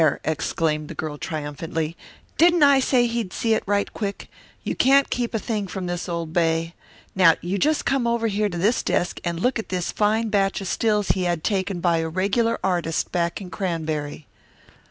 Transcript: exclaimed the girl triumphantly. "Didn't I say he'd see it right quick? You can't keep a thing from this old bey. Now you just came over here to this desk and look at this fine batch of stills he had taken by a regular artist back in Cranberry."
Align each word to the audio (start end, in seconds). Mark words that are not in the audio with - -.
exclaimed 0.25 0.87
the 0.87 0.95
girl 0.95 1.15
triumphantly. 1.19 1.95
"Didn't 2.39 2.63
I 2.63 2.79
say 2.79 3.05
he'd 3.05 3.31
see 3.31 3.53
it 3.53 3.61
right 3.67 3.93
quick? 3.93 4.29
You 4.63 4.75
can't 4.75 5.11
keep 5.11 5.35
a 5.35 5.37
thing 5.37 5.67
from 5.67 5.85
this 5.85 6.09
old 6.09 6.33
bey. 6.33 6.73
Now 7.13 7.35
you 7.39 7.59
just 7.59 7.85
came 7.85 8.07
over 8.07 8.25
here 8.25 8.49
to 8.49 8.57
this 8.57 8.81
desk 8.81 9.19
and 9.23 9.39
look 9.39 9.59
at 9.59 9.69
this 9.69 9.91
fine 9.91 10.29
batch 10.29 10.59
of 10.59 10.67
stills 10.67 11.09
he 11.09 11.25
had 11.25 11.43
taken 11.43 11.81
by 11.81 11.97
a 11.99 12.09
regular 12.09 12.57
artist 12.63 13.11
back 13.11 13.41
in 13.41 13.51
Cranberry." 13.51 14.25